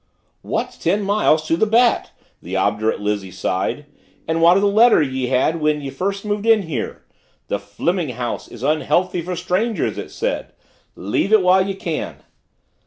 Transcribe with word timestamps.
"What's 0.41 0.79
ten 0.79 1.03
miles 1.03 1.45
to 1.45 1.55
the 1.55 1.67
Bat?" 1.67 2.09
the 2.41 2.57
obdurate 2.57 2.99
Lizzie 3.01 3.29
sighed. 3.29 3.85
"And 4.27 4.41
what 4.41 4.57
of 4.57 4.63
the 4.63 4.67
letter 4.67 4.99
ye 4.99 5.27
had 5.27 5.61
when 5.61 5.79
ye 5.79 5.91
first 5.91 6.25
moved 6.25 6.47
in 6.47 6.63
here? 6.63 7.03
'The 7.49 7.59
Fleming 7.59 8.09
house 8.09 8.47
is 8.47 8.63
unhealthy 8.63 9.21
for 9.21 9.35
strangers,' 9.35 9.99
it 9.99 10.09
said. 10.09 10.53
Leave 10.95 11.31
it 11.31 11.43
while 11.43 11.67
ye 11.67 11.75
can." 11.75 12.23